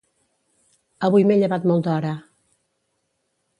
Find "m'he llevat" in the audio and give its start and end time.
1.31-1.69